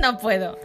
[0.00, 0.56] no puedo.